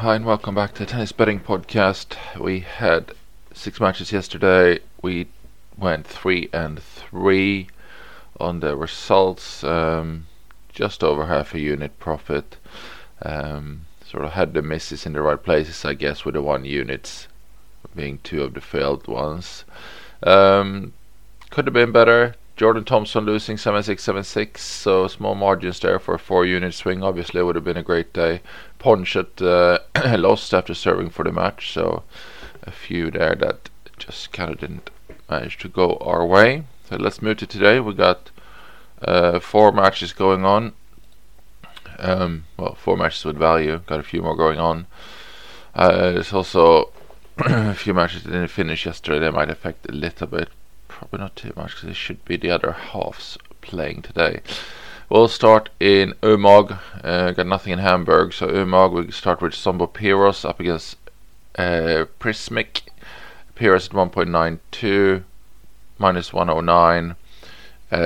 [0.00, 2.16] Hi, and welcome back to the Tennis Betting Podcast.
[2.38, 3.14] We had
[3.54, 4.80] six matches yesterday.
[5.00, 5.26] We
[5.78, 7.68] went three and three
[8.38, 10.26] on the results, um,
[10.68, 12.58] just over half a unit profit.
[13.22, 16.66] Um, sort of had the misses in the right places, I guess, with the one
[16.66, 17.26] units
[17.94, 19.64] being two of the failed ones.
[20.22, 20.92] Um,
[21.48, 22.34] could have been better.
[22.56, 27.02] Jordan Thompson losing 7-6, 7-6, so small margins there for a four-unit swing.
[27.02, 28.40] Obviously, it would have been a great day.
[28.78, 29.78] Ponchot uh,
[30.18, 32.02] lost after serving for the match, so
[32.62, 34.88] a few there that just kind of didn't
[35.28, 36.64] manage to go our way.
[36.88, 37.78] So let's move to today.
[37.78, 38.30] We got
[39.02, 40.72] uh, four matches going on.
[41.98, 43.82] Um, well, four matches with value.
[43.86, 44.86] Got a few more going on.
[45.74, 46.90] Uh, there's also
[47.38, 49.18] a few matches that didn't finish yesterday.
[49.18, 50.48] They might affect a little bit
[50.96, 54.40] probably not too much because it should be the other halves playing today.
[55.10, 56.78] We'll start in Umag.
[57.04, 60.96] Uh, got nothing in Hamburg, so Umag we start with Zsombor Piros up against
[61.56, 62.80] uh, Prizmic.
[63.54, 65.22] Piros at 1.92,
[65.98, 67.14] minus 109.
[67.92, 67.96] Uh,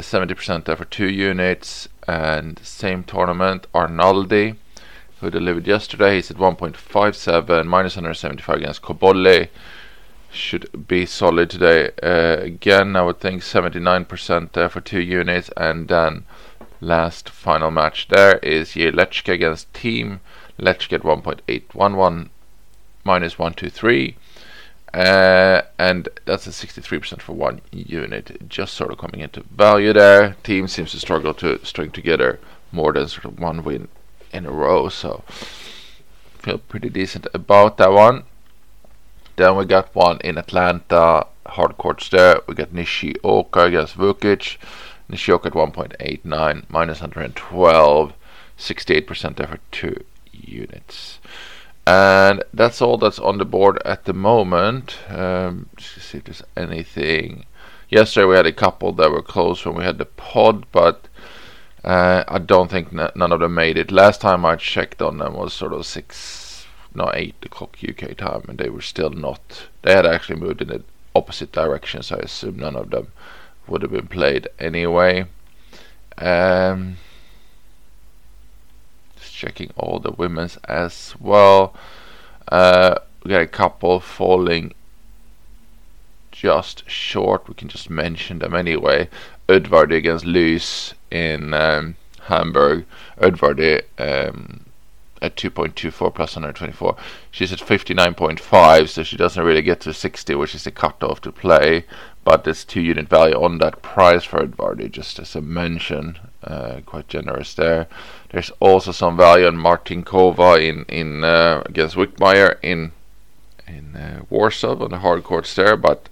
[0.00, 1.88] 70% there for two units.
[2.08, 4.56] And same tournament, Arnaldi,
[5.20, 9.48] who delivered yesterday, he's at 1.57, minus 175 against Cobolli
[10.32, 11.90] should be solid today.
[12.02, 16.24] Uh, again, I would think 79% there for two units, and then
[16.80, 20.20] last final match there is Lehecka against Thiem.
[20.58, 22.28] Lehecka at 1.811
[23.04, 24.16] minus 123.
[24.92, 30.36] Uh, and that's a 63% for one unit, just sort of coming into value there.
[30.42, 32.40] Thiem seems to struggle to string together
[32.72, 33.88] more than sort of one win
[34.32, 35.22] in a row, so
[36.38, 38.24] feel pretty decent about that one.
[39.40, 42.42] Then we got one in Atlanta, hard courts there.
[42.46, 44.58] We got Nishioka against Vukic.
[45.08, 48.12] Nishioka at 1.89, minus 112,
[48.58, 51.20] 68% there for two units.
[51.86, 54.98] And that's all that's on the board at the moment.
[55.08, 57.46] Um, just see if there's anything.
[57.88, 61.08] Yesterday we had a couple that were close when we had the pod, but
[61.82, 63.90] uh, I don't think n- none of them made it.
[63.90, 66.49] Last time I checked on them was sort of six
[66.94, 69.68] not 8 o'clock UK time, and they were still not.
[69.82, 70.82] They had actually moved in the
[71.14, 73.08] opposite direction, so I assume none of them
[73.66, 75.26] would have been played anyway.
[76.18, 76.96] Um,
[79.18, 81.74] just checking all the women's as well.
[82.48, 84.72] Uh, we got a couple falling
[86.32, 87.48] just short.
[87.48, 89.08] We can just mention them anyway.
[89.48, 92.86] Udvardy against Luis in um, Hamburg.
[93.18, 94.64] Udvardy um,
[95.22, 96.96] at 2.24 plus 124.
[97.30, 101.32] She's at 59.5, so she doesn't really get to 60, which is the cutoff to
[101.32, 101.84] play.
[102.24, 106.18] But there's two unit value on that price for Udvardy, just as a mention.
[106.42, 107.86] Uh, quite generous there.
[108.30, 112.92] There's also some value on Martinkova in in uh, against Wickmayer in
[113.66, 116.08] in uh, Warsaw on the hard courts there, but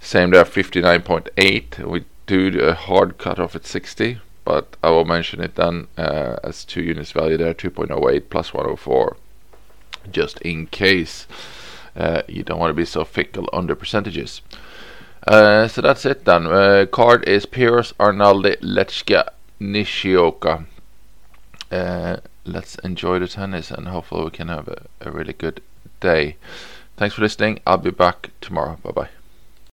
[0.00, 1.78] same there, 59.8.
[1.88, 6.64] We do a hard cutoff at 60 but I will mention it then uh, as
[6.64, 9.16] two units value there 2.08 plus 104
[10.10, 11.26] just in case
[11.96, 14.42] uh, you don't want to be so fickle on the percentages.
[15.26, 16.46] Uh, so that's it then.
[16.46, 19.28] Uh, card is Piros Arnaldi Lehecka
[19.60, 20.66] Nishioka.
[21.70, 25.62] Uh, let's enjoy the tennis and hopefully we can have a, a really good
[26.00, 26.36] day.
[26.96, 27.60] Thanks for listening.
[27.66, 28.78] I'll be back tomorrow.
[28.82, 29.23] Bye bye.